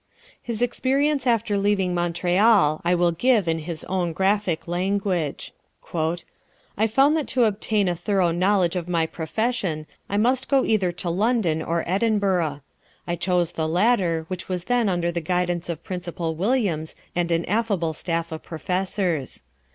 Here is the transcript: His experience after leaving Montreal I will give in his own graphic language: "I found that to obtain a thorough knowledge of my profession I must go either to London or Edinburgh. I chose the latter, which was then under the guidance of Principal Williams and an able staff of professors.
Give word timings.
His 0.41 0.63
experience 0.63 1.27
after 1.27 1.59
leaving 1.59 1.93
Montreal 1.93 2.81
I 2.83 2.95
will 2.95 3.11
give 3.11 3.47
in 3.47 3.59
his 3.59 3.83
own 3.83 4.13
graphic 4.13 4.67
language: 4.67 5.53
"I 6.75 6.87
found 6.87 7.15
that 7.15 7.27
to 7.27 7.43
obtain 7.43 7.87
a 7.87 7.95
thorough 7.95 8.31
knowledge 8.31 8.75
of 8.75 8.89
my 8.89 9.05
profession 9.05 9.85
I 10.09 10.17
must 10.17 10.49
go 10.49 10.65
either 10.65 10.91
to 10.91 11.09
London 11.11 11.61
or 11.61 11.83
Edinburgh. 11.85 12.61
I 13.05 13.15
chose 13.15 13.51
the 13.51 13.67
latter, 13.67 14.25
which 14.27 14.49
was 14.49 14.63
then 14.63 14.89
under 14.89 15.11
the 15.11 15.21
guidance 15.21 15.69
of 15.69 15.83
Principal 15.83 16.33
Williams 16.33 16.95
and 17.15 17.31
an 17.31 17.45
able 17.47 17.93
staff 17.93 18.31
of 18.31 18.41
professors. 18.41 19.43